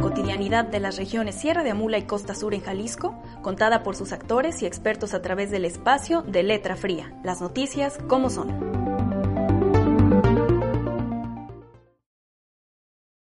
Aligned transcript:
cotidianidad 0.00 0.64
de 0.64 0.80
las 0.80 0.96
regiones 0.96 1.34
Sierra 1.34 1.62
de 1.62 1.70
Amula 1.70 1.98
y 1.98 2.02
Costa 2.02 2.34
Sur 2.34 2.54
en 2.54 2.60
Jalisco, 2.60 3.14
contada 3.42 3.82
por 3.82 3.96
sus 3.96 4.12
actores 4.12 4.62
y 4.62 4.66
expertos 4.66 5.14
a 5.14 5.22
través 5.22 5.50
del 5.50 5.64
espacio 5.64 6.22
de 6.22 6.42
Letra 6.42 6.76
Fría. 6.76 7.12
Las 7.22 7.40
noticias 7.40 7.98
como 8.08 8.30
son. 8.30 8.99